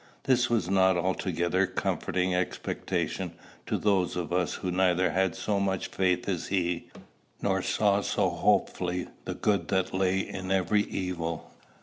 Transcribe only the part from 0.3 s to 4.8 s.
was not an altogether comforting expectation to those of us who